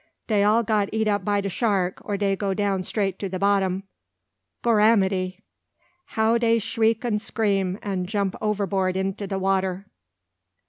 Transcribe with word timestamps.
Dey 0.25 0.41
all 0.41 0.63
got 0.63 0.89
eat 0.91 1.07
up 1.07 1.23
by 1.23 1.41
de 1.41 1.49
shark, 1.49 2.01
or 2.03 2.17
dey 2.17 2.35
go 2.35 2.55
down 2.55 2.81
straight 2.81 3.19
to 3.19 3.29
de 3.29 3.37
bottom. 3.37 3.83
Gorramity! 4.63 5.41
how 6.17 6.39
dey 6.39 6.57
s'riek 6.57 7.05
an' 7.05 7.19
'cream, 7.19 7.77
an' 7.83 8.07
jump 8.07 8.35
overboard 8.41 8.97
into 8.97 9.27
de 9.27 9.37
water!" 9.37 9.85